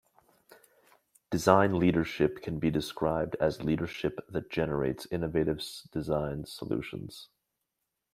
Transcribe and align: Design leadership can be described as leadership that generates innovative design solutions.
Design 1.29 1.77
leadership 1.77 2.41
can 2.41 2.57
be 2.57 2.71
described 2.71 3.35
as 3.39 3.61
leadership 3.63 4.19
that 4.27 4.49
generates 4.49 5.05
innovative 5.11 5.61
design 5.91 6.43
solutions. 6.47 7.29